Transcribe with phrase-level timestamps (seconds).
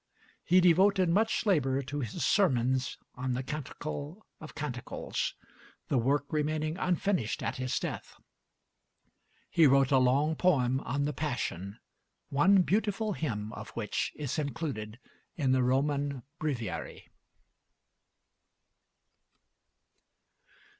[0.43, 5.35] He devoted much labor to his sermons on the Canticle of Canticles,
[5.89, 8.15] the work remaining unfinished at his death.
[9.51, 11.77] He wrote a long poem on the Passion,
[12.29, 14.97] one beautiful hymn of which is included
[15.35, 17.07] in the Roman Breviary.